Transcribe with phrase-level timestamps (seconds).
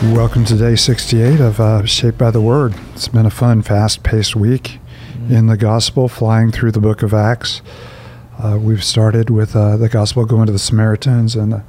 [0.00, 2.72] Welcome to day 68 of uh, Shaped by the Word.
[2.92, 4.78] It's been a fun, fast paced week
[5.10, 5.34] mm-hmm.
[5.34, 7.62] in the gospel, flying through the book of Acts.
[8.38, 11.64] Uh, we've started with uh, the gospel going to the Samaritans and the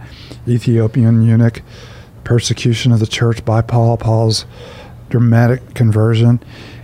[0.48, 1.64] Ethiopian eunuch,
[2.24, 4.46] persecution of the church by Paul, Paul's
[5.10, 6.39] dramatic conversion.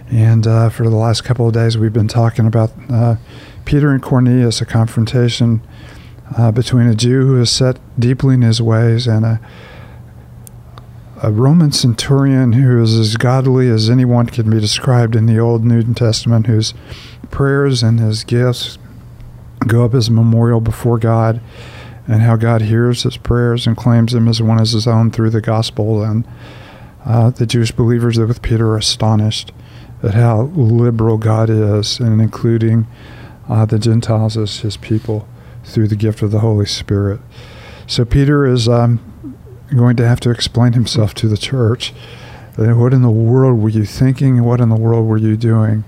[0.10, 3.18] And uh, for the last couple of days, we've been talking about uh,
[3.66, 5.62] Peter and Cornelius, a confrontation
[6.36, 9.40] uh, between a Jew who is set deeply in his ways and a
[11.22, 15.64] a Roman centurion who is as godly as anyone can be described in the Old
[15.64, 16.74] New Testament, whose
[17.32, 18.78] prayers and his gifts
[19.66, 21.42] go up as a memorial before God,
[22.08, 25.30] and how God hears his prayers and claims him as one as his own through
[25.30, 26.04] the gospel.
[26.04, 26.28] And
[27.06, 29.54] uh, the Jewish believers with Peter are astonished
[30.04, 32.88] at how liberal God is in including
[33.48, 35.28] uh, the Gentiles as his people
[35.64, 37.22] through the gift of the Holy Spirit.
[37.88, 38.68] So Peter is.
[38.68, 39.00] Um,
[39.74, 41.94] going to have to explain himself to the church.
[42.58, 44.44] What in the world were you thinking?
[44.44, 45.84] What in the world were you doing?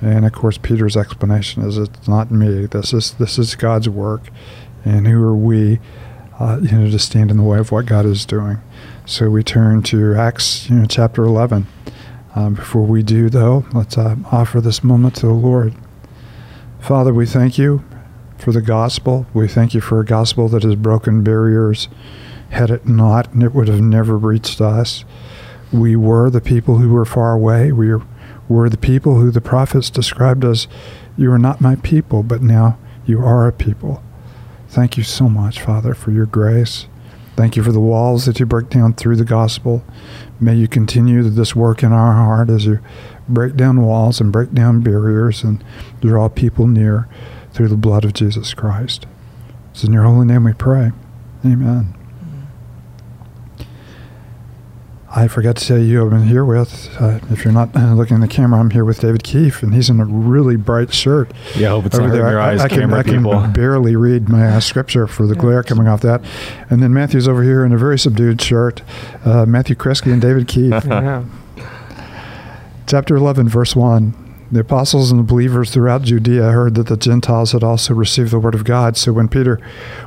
[0.00, 2.66] And of course, Peter's explanation is, "It's not me.
[2.66, 4.28] This is this is God's work,
[4.84, 5.80] and who are we,
[6.38, 8.58] uh, you know, to stand in the way of what God is doing?"
[9.06, 11.66] So we turn to Acts, you know, chapter eleven.
[12.36, 15.74] Um, before we do, though, let's uh, offer this moment to the Lord.
[16.80, 17.82] Father, we thank you
[18.36, 19.26] for the gospel.
[19.32, 21.88] We thank you for a gospel that has broken barriers
[22.54, 25.04] had it not, and it would have never reached us.
[25.72, 27.72] We were the people who were far away.
[27.72, 27.94] We
[28.48, 30.66] were the people who the prophets described as,
[31.16, 34.02] You are not my people, but now you are a people.
[34.68, 36.86] Thank you so much, Father, for your grace.
[37.36, 39.84] Thank you for the walls that you break down through the gospel.
[40.40, 42.78] May you continue this work in our heart as you
[43.28, 45.62] break down walls and break down barriers and
[46.00, 47.08] draw people near
[47.52, 49.06] through the blood of Jesus Christ.
[49.72, 50.92] It's in your holy name we pray.
[51.44, 52.03] Amen.
[55.16, 58.16] I forgot to say you have been here with, uh, if you're not uh, looking
[58.16, 61.30] in the camera, I'm here with David Keefe, and he's in a really bright shirt.
[61.54, 64.28] Yeah, I hope it's not hurting your eyes, I, I can, I can barely read
[64.28, 66.20] my uh, scripture for the glare coming off that.
[66.68, 68.82] And then Matthew's over here in a very subdued shirt.
[69.24, 70.84] Uh, Matthew Kresge and David Keefe.
[70.84, 71.24] yeah.
[72.88, 74.23] Chapter 11, verse 1.
[74.54, 78.38] The apostles and the believers throughout Judea heard that the Gentiles had also received the
[78.38, 78.96] word of God.
[78.96, 79.58] So when Peter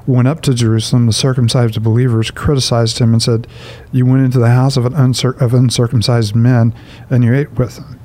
[0.06, 3.46] went up to Jerusalem, the circumcised believers criticized him and said,
[3.92, 6.74] You went into the house of, of uncircumcised men
[7.10, 8.00] and you ate with them.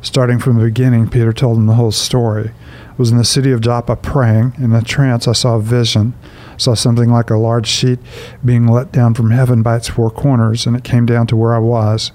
[0.00, 2.50] Starting from the beginning, Peter told him the whole story.
[2.50, 4.54] I was in the city of Joppa praying.
[4.58, 6.14] In a trance, I saw a vision.
[6.54, 7.98] I saw something like a large sheet
[8.44, 11.52] being let down from heaven by its four corners, and it came down to where
[11.52, 12.12] I was.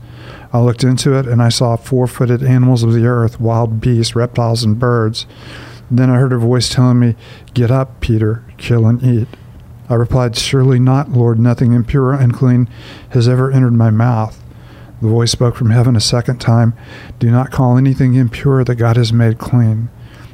[0.53, 4.15] I looked into it and I saw four footed animals of the earth, wild beasts,
[4.15, 5.25] reptiles, and birds.
[5.91, 7.15] Then I heard a voice telling me,
[7.53, 9.27] Get up, Peter, kill and eat.
[9.89, 12.69] I replied, Surely not, Lord, nothing impure or unclean
[13.09, 14.42] has ever entered my mouth.
[15.03, 16.73] The voice spoke from heaven a second time,
[17.19, 19.89] Do not call anything impure that God has made clean.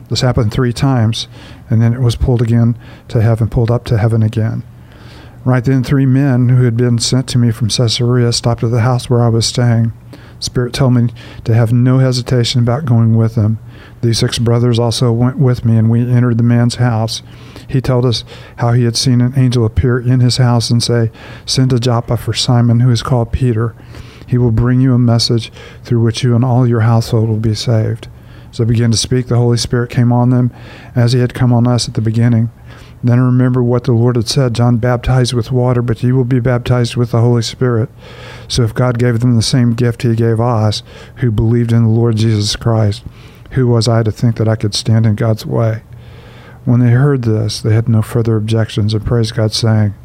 [0.10, 1.28] This happened three times,
[1.72, 4.62] and then it was pulled again to heaven, pulled up to heaven again.
[5.44, 8.82] Right then, three men who had been sent to me from Caesarea stopped at the
[8.82, 9.92] house where I was staying.
[10.40, 11.10] Spirit told me
[11.46, 13.58] to have no hesitation about going with them.
[14.04, 17.24] These six brothers also went with me, and we entered the man's house.
[17.68, 18.24] He told us
[18.58, 21.10] how he had seen an angel appear in his house and say,
[21.48, 23.76] Send to Joppa for Simon, who is called Peter.
[24.30, 25.52] He will bring you a message
[25.84, 28.08] through which you and all your household will be saved.
[28.52, 30.54] As I began to speak, the Holy Spirit came on them
[30.96, 32.52] as he had come on us at the beginning.
[33.04, 36.40] Then remember what the Lord had said John baptized with water, but you will be
[36.40, 37.90] baptized with the Holy Spirit.
[38.48, 40.84] So if God gave them the same gift he gave us,
[41.18, 43.04] who believed in the Lord Jesus Christ,
[43.52, 45.82] who was I to think that I could stand in God's way?
[46.66, 49.96] When they heard this, they had no further objections and praised God, saying,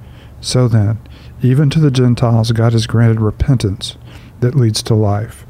[0.41, 0.99] So then,
[1.43, 3.99] even to the Gentiles, God has granted repentance
[4.41, 5.47] that leads to life.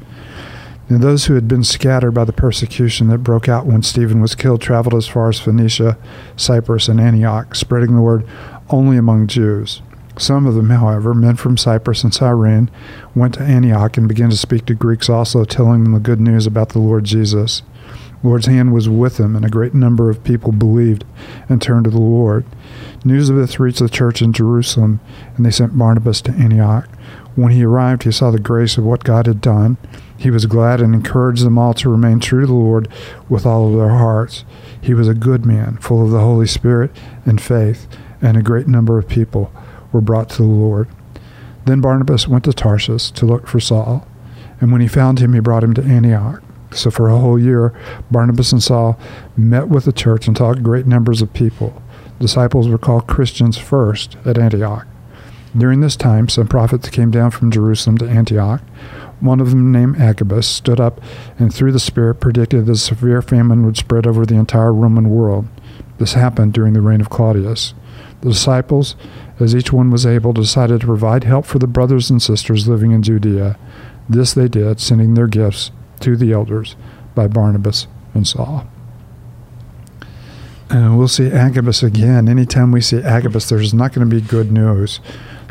[0.87, 4.35] And those who had been scattered by the persecution that broke out when Stephen was
[4.35, 5.97] killed traveled as far as Phoenicia,
[6.35, 8.27] Cyprus, and Antioch, spreading the word
[8.69, 9.81] only among Jews.
[10.17, 12.69] Some of them, however, men from Cyprus and Cyrene,
[13.15, 16.45] went to Antioch and began to speak to Greeks also, telling them the good news
[16.45, 17.63] about the Lord Jesus.
[18.21, 21.03] The Lord's hand was with them, and a great number of people believed
[21.49, 22.45] and turned to the Lord.
[23.03, 24.99] News of this reached the church in Jerusalem,
[25.35, 26.87] and they sent Barnabas to Antioch.
[27.35, 29.77] When he arrived, he saw the grace of what God had done.
[30.17, 32.87] He was glad and encouraged them all to remain true to the Lord
[33.27, 34.45] with all of their hearts.
[34.79, 36.91] He was a good man, full of the Holy Spirit
[37.25, 37.87] and faith,
[38.21, 39.51] and a great number of people
[39.91, 40.87] were brought to the Lord.
[41.65, 44.07] Then Barnabas went to Tarsus to look for Saul,
[44.61, 46.41] and when he found him, he brought him to Antioch.
[46.71, 47.73] So for a whole year,
[48.09, 48.97] Barnabas and Saul
[49.35, 51.81] met with the church and taught great numbers of people.
[52.19, 54.87] Disciples were called Christians first at Antioch.
[55.57, 58.61] During this time, some prophets came down from Jerusalem to Antioch.
[59.21, 60.99] One of them, named Agabus, stood up
[61.39, 65.09] and through the Spirit predicted that a severe famine would spread over the entire Roman
[65.09, 65.47] world.
[65.97, 67.73] This happened during the reign of Claudius.
[68.19, 68.95] The disciples,
[69.39, 72.91] as each one was able, decided to provide help for the brothers and sisters living
[72.91, 73.57] in Judea.
[74.09, 75.71] This they did, sending their gifts
[76.01, 76.75] to the elders
[77.13, 78.67] by Barnabas and Saul.
[80.69, 82.27] And we'll see Agabus again.
[82.27, 84.99] Anytime we see Agabus, there's not going to be good news.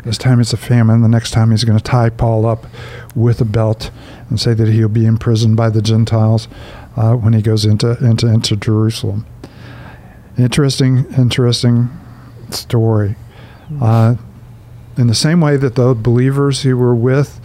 [0.05, 1.01] This time it's a famine.
[1.01, 2.67] The next time he's going to tie Paul up
[3.15, 3.89] with a belt
[4.29, 6.47] and say that he'll be imprisoned by the Gentiles
[6.95, 9.25] uh, when he goes into, into, into Jerusalem.
[10.37, 11.89] Interesting, interesting
[12.51, 13.15] story.
[13.81, 14.15] Uh,
[14.95, 17.39] in the same way that the believers who were with,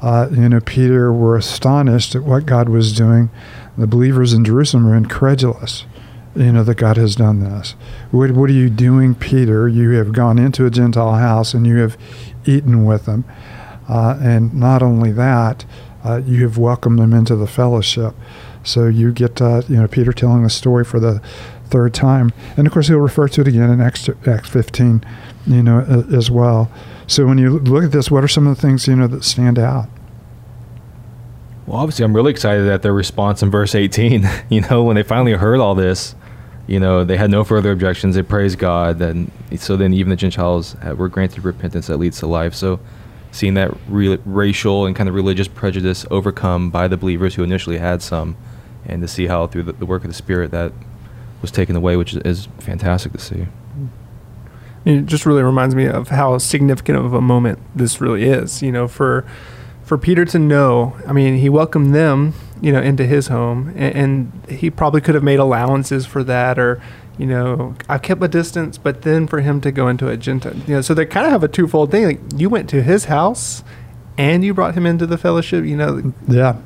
[0.00, 3.28] uh, you know, Peter were astonished at what God was doing,
[3.76, 5.84] the believers in Jerusalem were incredulous
[6.38, 7.74] you know, that God has done this.
[8.12, 9.68] What, what are you doing, Peter?
[9.68, 11.98] You have gone into a Gentile house and you have
[12.46, 13.24] eaten with them.
[13.88, 15.64] Uh, and not only that,
[16.04, 18.14] uh, you have welcomed them into the fellowship.
[18.62, 21.20] So you get, uh, you know, Peter telling the story for the
[21.66, 22.32] third time.
[22.56, 25.04] And of course, he'll refer to it again in Acts, Acts 15,
[25.46, 25.80] you know,
[26.12, 26.70] as well.
[27.08, 29.24] So when you look at this, what are some of the things, you know, that
[29.24, 29.88] stand out?
[31.66, 34.28] Well, obviously, I'm really excited at their response in verse 18.
[34.48, 36.14] you know, when they finally heard all this,
[36.68, 38.14] you know, they had no further objections.
[38.14, 39.00] They praised God.
[39.00, 42.54] And so then even the Gentiles were granted repentance that leads to life.
[42.54, 42.78] So
[43.32, 47.78] seeing that re- racial and kind of religious prejudice overcome by the believers who initially
[47.78, 48.36] had some,
[48.86, 50.72] and to see how through the, the work of the Spirit that
[51.42, 53.46] was taken away, which is, is fantastic to see.
[54.84, 58.62] It just really reminds me of how significant of a moment this really is.
[58.62, 59.26] You know, for
[59.84, 63.94] for Peter to know, I mean, he welcomed them, you know, into his home, and,
[63.94, 66.80] and he probably could have made allowances for that, or
[67.18, 70.54] you know, I kept a distance, but then for him to go into a Gentile,
[70.66, 72.04] you know, so they kind of have a twofold thing.
[72.04, 73.64] Like you went to his house,
[74.16, 75.64] and you brought him into the fellowship.
[75.64, 76.56] You know, yeah,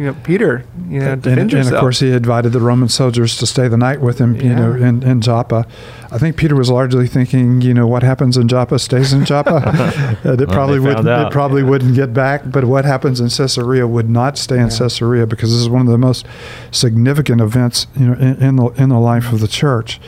[0.00, 3.36] you know, Peter, you know, and, and, and, of course he invited the Roman soldiers
[3.36, 4.54] to stay the night with him, you yeah.
[4.54, 5.66] know, in, in Joppa.
[6.10, 9.56] I think Peter was largely thinking, you know, what happens in Joppa stays in Joppa.
[10.24, 14.08] uh, it probably wouldn't, it probably wouldn't get back, but what happens in Caesarea would
[14.08, 14.78] not stay in yeah.
[14.78, 16.24] Caesarea because this is one of the most
[16.70, 20.00] significant events, you know, in, in the in the life of the church.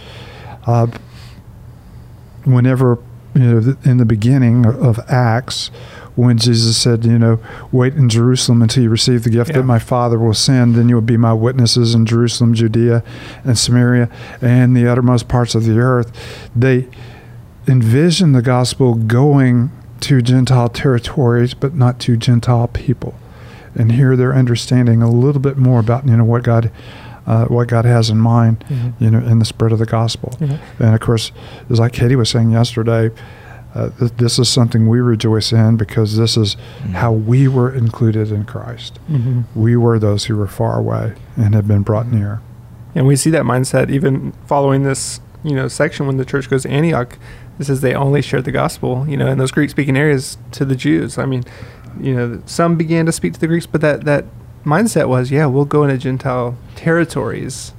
[0.65, 0.87] Uh,
[2.45, 2.99] whenever,
[3.35, 5.71] you know, in the beginning of Acts
[6.15, 7.39] when Jesus said, you know,
[7.71, 9.59] wait in Jerusalem until you receive the gift yeah.
[9.59, 13.03] that my Father will send, then you will be my witnesses in Jerusalem, Judea,
[13.45, 14.11] and Samaria,
[14.43, 16.13] and the uttermost parts of the earth.
[16.55, 16.89] They
[17.67, 19.71] envision the gospel going
[20.01, 23.15] to Gentile territories, but not to Gentile people.
[23.75, 26.71] And here they're understanding a little bit more about, you know, what God
[27.27, 29.03] uh, what God has in mind, mm-hmm.
[29.03, 30.31] you know, in the spread of the gospel.
[30.41, 30.83] Mm-hmm.
[30.83, 31.33] And of course,
[31.71, 33.11] as like Katie was saying yesterday,
[33.75, 36.93] uh, th- this is something we rejoice in because this is mm-hmm.
[36.93, 38.99] how we were included in Christ.
[39.09, 39.43] Mm-hmm.
[39.55, 42.41] We were those who were far away and have been brought near.
[42.95, 46.65] And we see that mindset even following this, you know, section when the church goes
[46.65, 47.19] to Antioch.
[47.59, 50.77] This is they only shared the gospel, you know, in those Greek-speaking areas to the
[50.77, 51.17] Jews.
[51.17, 51.45] I mean,
[52.01, 54.25] you know, some began to speak to the Greeks, but that that
[54.65, 57.73] mindset was, yeah, we'll go into Gentile territories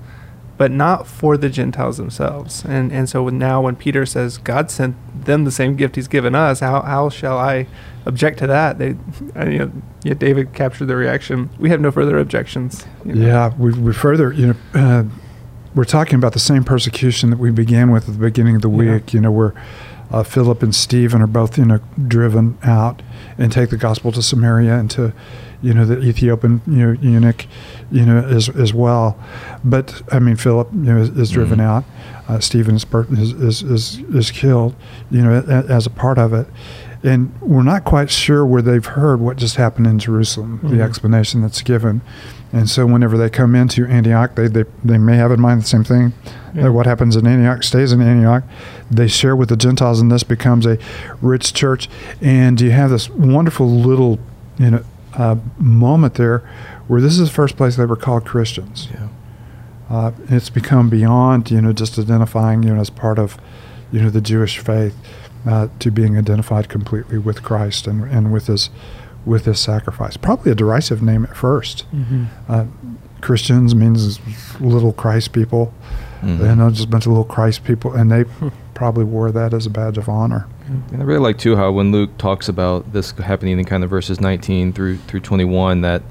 [0.57, 2.63] but not for the Gentiles themselves.
[2.65, 6.35] And and so now when Peter says God sent them the same gift He's given
[6.35, 7.67] us, how how shall I
[8.05, 8.77] object to that?
[8.77, 8.89] They,
[9.51, 9.71] you know,
[10.03, 11.49] yeah, David captured the reaction.
[11.59, 12.85] We have no further objections.
[13.03, 13.27] You know?
[13.27, 14.55] Yeah, we we further you know.
[14.73, 15.03] Uh,
[15.75, 18.69] we're talking about the same persecution that we began with at the beginning of the
[18.69, 19.11] week.
[19.11, 19.17] Yeah.
[19.17, 19.55] You know, where
[20.13, 23.01] uh, Philip and Stephen are both, you know, driven out
[23.37, 25.13] and take the gospel to Samaria and to
[25.63, 27.47] you know, the Ethiopian you know, eunuch,
[27.89, 29.17] you know, as as well.
[29.63, 31.67] But I mean, Philip, you know, is, is driven mm-hmm.
[31.67, 31.85] out.
[32.27, 34.75] Uh, Stephen is, is, is is killed,
[35.09, 36.47] you know, as a part of it.
[37.01, 40.77] And we're not quite sure where they've heard what just happened in Jerusalem, mm-hmm.
[40.77, 42.01] the explanation that's given.
[42.53, 45.65] And so whenever they come into Antioch, they, they, they may have in mind the
[45.65, 46.13] same thing.
[46.53, 46.69] Yeah.
[46.69, 48.43] what happens in Antioch stays in Antioch.
[48.91, 50.77] They share with the Gentiles, and this becomes a
[51.19, 51.89] rich church.
[52.21, 54.19] And you have this wonderful little,
[54.59, 54.83] you know,
[55.15, 56.39] uh, moment there
[56.87, 58.87] where this is the first place they were called Christians.
[58.93, 59.07] Yeah.
[59.89, 63.37] Uh, it's become beyond you know just identifying you know as part of
[63.91, 64.95] you know the Jewish faith
[65.45, 68.69] uh, to being identified completely with Christ and and with his
[69.25, 70.17] with this sacrifice.
[70.17, 72.25] Probably a derisive name at 1st mm-hmm.
[72.47, 72.65] Uh,
[73.21, 74.19] Christians means
[74.59, 75.73] little Christ people.
[76.21, 76.45] Mm-hmm.
[76.45, 78.25] You know, just a bunch of little Christ people, and they
[78.73, 80.47] probably wore that as a badge of honor.
[80.91, 83.89] And I really like too how when Luke talks about this happening in kind of
[83.89, 86.01] verses 19 through through 21 that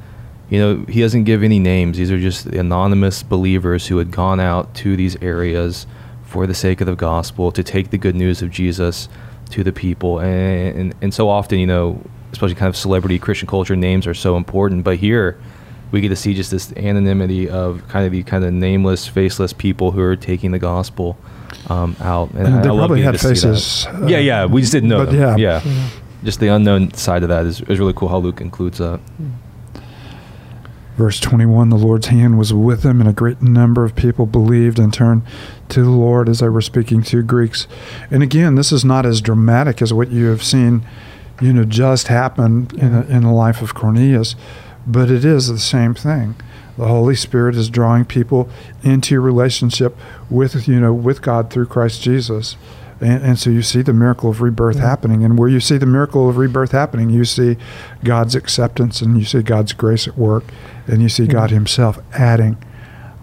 [0.50, 1.96] you know he doesn't give any names.
[1.96, 5.86] These are just anonymous believers who had gone out to these areas
[6.24, 9.08] for the sake of the gospel to take the good news of Jesus
[9.50, 10.18] to the people.
[10.18, 12.02] And, and, and so often, you know,
[12.32, 14.84] especially kind of celebrity Christian culture, names are so important.
[14.84, 15.38] But here,
[15.90, 19.52] we get to see just this anonymity of kind of the kind of nameless, faceless
[19.52, 21.16] people who are taking the gospel
[21.68, 22.30] um, out.
[22.30, 23.86] And, and they I probably had faces.
[23.86, 24.46] Uh, yeah, yeah.
[24.46, 25.04] We just didn't know.
[25.04, 25.36] But yeah.
[25.36, 25.60] yeah.
[25.60, 26.24] Mm-hmm.
[26.24, 29.00] Just the unknown side of that is, is really cool how Luke includes that.
[30.96, 34.78] Verse 21 The Lord's hand was with them, and a great number of people believed
[34.78, 35.22] and turned
[35.70, 37.66] to the Lord as they were speaking to Greeks.
[38.10, 40.86] And again, this is not as dramatic as what you have seen,
[41.40, 44.36] you know, just happened in, a, in the life of Cornelius,
[44.86, 46.34] but it is the same thing.
[46.78, 48.48] The Holy Spirit is drawing people
[48.82, 49.96] into your relationship
[50.30, 52.56] with, you know, with God through Christ Jesus.
[53.00, 54.82] And, and, so you see the miracle of rebirth yeah.
[54.82, 55.24] happening.
[55.24, 57.56] And where you see the miracle of rebirth happening, you see
[58.04, 60.44] God's acceptance and you see God's grace at work
[60.86, 61.32] and you see yeah.
[61.32, 62.56] God Himself adding.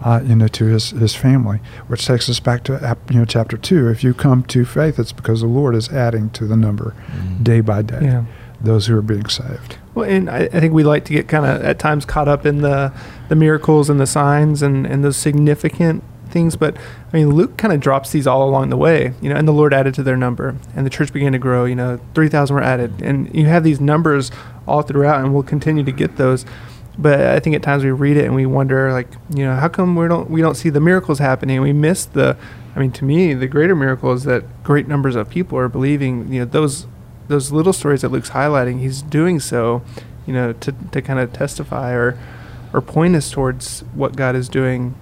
[0.02, 3.58] Uh, you know, to his, his family, which takes us back to you know chapter
[3.58, 3.88] two.
[3.88, 7.44] If you come to faith, it's because the Lord is adding to the number mm.
[7.44, 8.24] day by day yeah.
[8.62, 9.76] those who are being saved.
[9.94, 12.46] Well, and I, I think we like to get kind of at times caught up
[12.46, 12.94] in the
[13.28, 16.76] the miracles and the signs and and those significant things, but
[17.12, 19.52] I mean, Luke kind of drops these all along the way, you know, and the
[19.52, 21.64] Lord added to their number, and the church began to grow.
[21.64, 24.30] You know, three thousand were added, and you have these numbers
[24.66, 26.46] all throughout, and we'll continue to get those.
[26.98, 29.68] But I think at times we read it and we wonder, like, you know, how
[29.68, 31.60] come we don't we don't see the miracles happening?
[31.60, 32.36] We miss the.
[32.76, 36.32] I mean, to me, the greater miracle is that great numbers of people are believing.
[36.32, 36.86] You know, those
[37.28, 39.82] those little stories that Luke's highlighting, he's doing so,
[40.26, 42.18] you know, to to kind of testify or
[42.72, 44.94] or point us towards what God is doing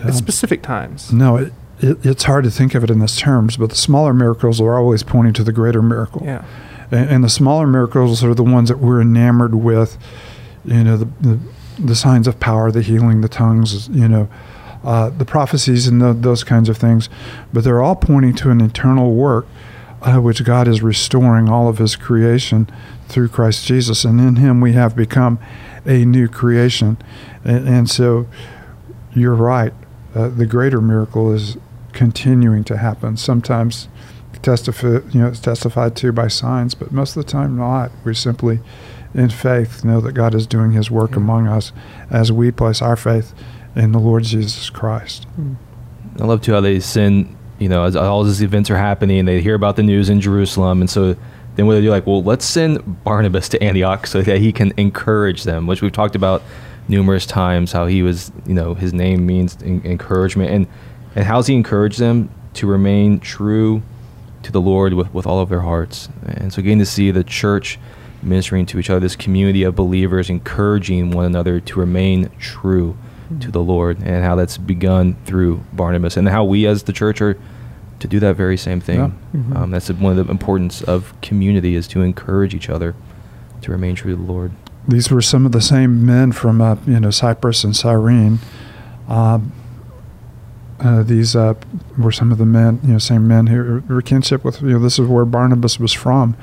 [0.00, 1.12] at um, specific times.
[1.12, 4.14] No, it, it, it's hard to think of it in those terms, but the smaller
[4.14, 6.22] miracles are always pointing to the greater miracle.
[6.24, 6.44] Yeah.
[6.90, 9.96] And, and the smaller miracles are the ones that we're enamored with,
[10.64, 11.40] you know, the, the,
[11.78, 14.28] the signs of power, the healing, the tongues, you know,
[14.82, 17.08] uh, the prophecies and the, those kinds of things.
[17.52, 19.46] But they're all pointing to an eternal work
[20.02, 22.68] uh, which God is restoring all of his creation
[23.08, 24.04] through Christ Jesus.
[24.04, 25.38] And in him we have become
[25.86, 26.98] a new creation.
[27.42, 28.26] And, and so
[29.14, 29.72] you're right
[30.14, 31.56] uh, the greater miracle is
[31.92, 33.16] continuing to happen.
[33.16, 33.88] Sometimes
[34.42, 37.90] testify, you know, it's testified to by signs, but most of the time not.
[38.04, 38.60] We simply,
[39.14, 41.72] in faith, know that God is doing His work among us
[42.10, 43.32] as we place our faith
[43.76, 45.26] in the Lord Jesus Christ.
[46.20, 49.28] I love too how they send, you know, as all these events are happening, and
[49.28, 51.16] they hear about the news in Jerusalem, and so
[51.56, 54.72] then what they do, like, well, let's send Barnabas to Antioch so that he can
[54.76, 56.42] encourage them, which we've talked about
[56.88, 60.66] numerous times how he was, you know, his name means encouragement, and
[61.14, 63.82] and how's he encourage them to remain true
[64.42, 66.08] to the Lord with, with all of their hearts.
[66.26, 67.78] And so, getting to see the church
[68.24, 73.38] ministering to each other, this community of believers encouraging one another to remain true mm-hmm.
[73.40, 77.20] to the Lord, and how that's begun through Barnabas, and how we as the church
[77.20, 77.38] are
[78.00, 78.98] to do that very same thing.
[78.98, 79.10] Yeah.
[79.34, 79.56] Mm-hmm.
[79.56, 82.94] Um, that's one of the importance of community is to encourage each other
[83.62, 84.52] to remain true to the Lord
[84.86, 88.38] these were some of the same men from uh, you know Cyprus and Cyrene.
[89.08, 89.40] Uh,
[90.84, 91.54] uh, these uh,
[91.98, 94.60] were some of the men, you know, same men who were kinship with.
[94.60, 96.36] You know, this is where Barnabas was from,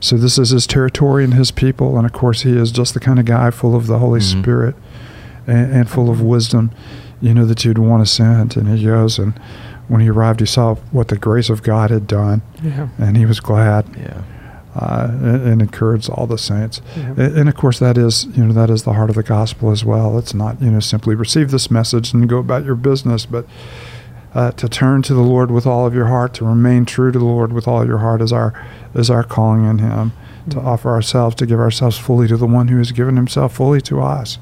[0.00, 3.00] so this is his territory and his people, and of course, he is just the
[3.00, 4.40] kind of guy full of the Holy mm-hmm.
[4.40, 4.74] Spirit
[5.46, 6.70] and, and, full of wisdom,
[7.20, 8.56] you know, that you'd want to send.
[8.56, 9.38] And he goes, and
[9.88, 12.88] when he arrived, he saw what the grace of God had done, yeah.
[12.98, 13.86] and he was glad.
[13.96, 14.22] Yeah
[14.76, 16.82] uh, and, and, encourage all the saints.
[16.94, 19.70] And, and, of course, that is you know that is the heart of the gospel
[19.70, 20.18] as well.
[20.18, 23.46] It's not you know simply receive this message and go about your business, but
[24.34, 27.18] uh, to turn to the Lord with all of your heart, to remain true to
[27.18, 28.52] the Lord with all your heart, is our
[28.94, 30.10] is our calling in Him.
[30.10, 30.50] Mm-hmm.
[30.50, 33.80] To offer ourselves, to give ourselves fully to the One who has given Himself fully
[33.82, 34.38] to us,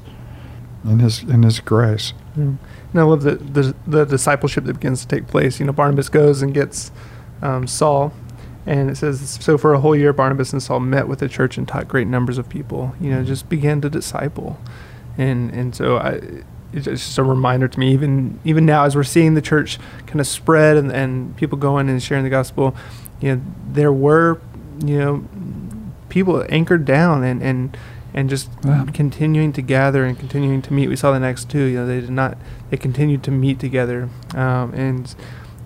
[0.83, 2.13] in His in His grace.
[2.35, 2.59] And
[2.93, 5.59] I love the, the, the discipleship that begins to take place.
[5.59, 6.91] You know, Barnabas goes and gets
[7.41, 8.13] um, Saul
[8.65, 11.57] and it says, so for a whole year, Barnabas and Saul met with the church
[11.57, 12.95] and taught great numbers of people.
[12.99, 14.59] You know, just began to disciple,
[15.17, 16.43] and and so I,
[16.73, 20.19] it's just a reminder to me, even even now as we're seeing the church kind
[20.19, 22.75] of spread and and people going and sharing the gospel,
[23.21, 23.41] you know,
[23.71, 24.41] there were,
[24.83, 25.25] you know,
[26.09, 27.77] people anchored down and and
[28.13, 28.85] and just wow.
[28.93, 30.87] continuing to gather and continuing to meet.
[30.87, 31.65] We saw the next two.
[31.65, 32.37] You know, they did not.
[32.69, 35.13] They continued to meet together, um, and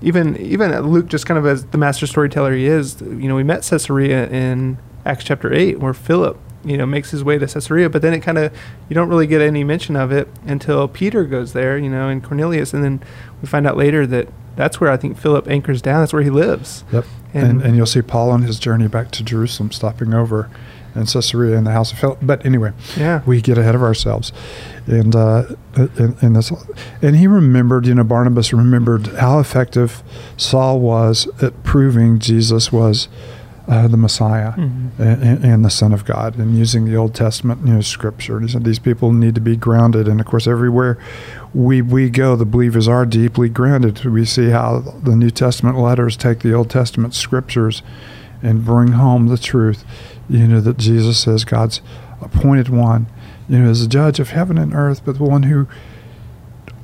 [0.01, 3.43] even even Luke, just kind of as the master storyteller he is, you know, we
[3.43, 7.89] met Caesarea in Acts chapter eight, where Philip, you know, makes his way to Caesarea,
[7.89, 8.53] but then it kind of
[8.87, 12.23] you don't really get any mention of it until Peter goes there, you know, and
[12.23, 13.01] Cornelius, and then
[13.41, 16.01] we find out later that that's where I think Philip anchors down.
[16.01, 16.83] That's where he lives.
[16.91, 17.05] Yep.
[17.33, 20.49] And, and, and you'll see Paul on his journey back to Jerusalem, stopping over
[20.95, 22.19] in Caesarea in the house of Philip.
[22.21, 24.31] But anyway, yeah, we get ahead of ourselves,
[24.87, 26.51] and uh, in, in this,
[27.01, 30.03] and he remembered, you know, Barnabas remembered how effective
[30.37, 33.07] Saul was at proving Jesus was
[33.69, 35.01] uh, the Messiah mm-hmm.
[35.01, 38.37] and, and, the Son of God, and using the Old Testament, you know, Scripture.
[38.37, 40.97] And he said these people need to be grounded, and of course, everywhere
[41.53, 44.03] we we go, the believers are deeply grounded.
[44.03, 47.83] We see how the New Testament letters take the Old Testament Scriptures
[48.41, 49.85] and bring home the truth.
[50.29, 51.81] You know that Jesus says God's
[52.21, 53.07] appointed one,
[53.47, 55.67] you know, as a judge of heaven and earth, but the one who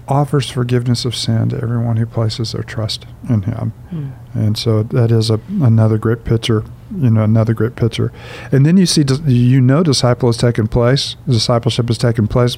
[0.07, 3.73] offers forgiveness of sin to everyone who places their trust in Him.
[3.91, 4.11] Mm.
[4.33, 6.63] And so that is a, another great picture,
[6.95, 8.11] you know, another great picture.
[8.51, 12.57] And then you see, you know, disciple has taken place, discipleship has taken place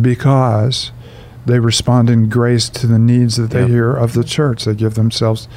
[0.00, 0.92] because
[1.46, 3.70] they respond in grace to the needs that they yep.
[3.70, 4.64] hear of the church.
[4.64, 5.48] They give themselves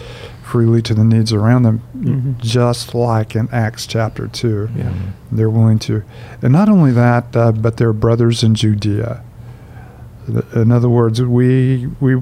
[0.44, 2.34] freely to the needs around them, mm-hmm.
[2.40, 4.70] just like in Acts chapter 2.
[4.76, 4.94] Yeah.
[5.32, 6.04] They're willing to.
[6.42, 9.24] And not only that, uh, but they're brothers in Judea
[10.28, 12.22] in other words, we we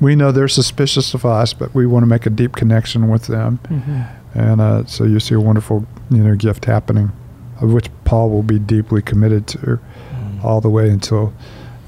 [0.00, 3.26] we know they're suspicious of us, but we want to make a deep connection with
[3.26, 4.38] them, mm-hmm.
[4.38, 7.12] and uh, so you see a wonderful you know gift happening,
[7.60, 10.46] of which Paul will be deeply committed to, mm-hmm.
[10.46, 11.32] all the way until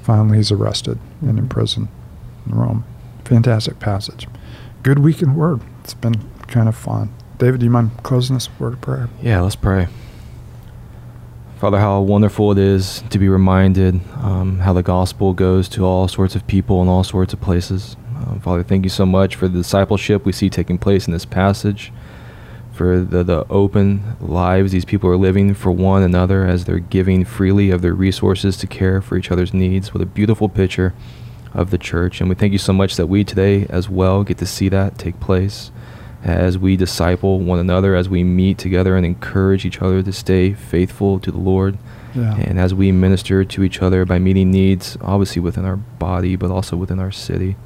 [0.02, 1.30] finally he's arrested mm-hmm.
[1.30, 1.88] and in prison
[2.46, 2.85] in Rome.
[3.25, 4.26] Fantastic passage.
[4.87, 5.62] Good week in Word.
[5.83, 6.14] It's been
[6.47, 7.12] kind of fun.
[7.38, 9.09] David, do you mind closing a word of prayer?
[9.21, 9.88] Yeah, let's pray.
[11.59, 16.07] Father, how wonderful it is to be reminded um, how the gospel goes to all
[16.07, 17.97] sorts of people in all sorts of places.
[18.14, 21.25] Um, Father, thank you so much for the discipleship we see taking place in this
[21.25, 21.93] passage,
[22.71, 27.25] for the, the open lives these people are living for one another as they're giving
[27.25, 29.93] freely of their resources to care for each other's needs.
[29.93, 30.95] What a beautiful picture
[31.56, 32.20] of the church.
[32.20, 34.98] And we thank you so much that we today as well get to see that
[34.98, 35.72] take place
[36.22, 40.52] as we disciple one another, as we meet together and encourage each other to stay
[40.52, 41.78] faithful to the Lord.
[42.14, 42.36] Yeah.
[42.36, 46.50] And as we minister to each other by meeting needs, obviously within our body, but
[46.50, 47.56] also within our city.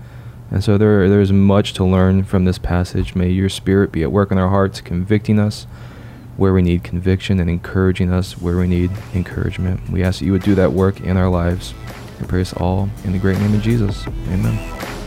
[0.51, 3.15] And so there, there's much to learn from this passage.
[3.15, 5.67] May your spirit be at work in our hearts, convicting us
[6.37, 9.91] where we need conviction and encouraging us where we need encouragement.
[9.91, 11.75] We ask that you would do that work in our lives.
[12.21, 14.07] We pray this all in the great name of Jesus.
[14.29, 15.00] Amen.